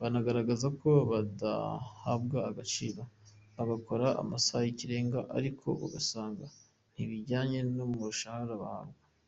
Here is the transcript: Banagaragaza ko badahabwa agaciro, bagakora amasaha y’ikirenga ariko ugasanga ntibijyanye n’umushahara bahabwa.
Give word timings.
Banagaragaza 0.00 0.66
ko 0.80 0.90
badahabwa 1.10 2.38
agaciro, 2.50 3.02
bagakora 3.56 4.06
amasaha 4.22 4.62
y’ikirenga 4.66 5.20
ariko 5.38 5.66
ugasanga 5.84 6.44
ntibijyanye 6.92 7.58
n’umushahara 7.76 8.54
bahabwa. 8.62 9.00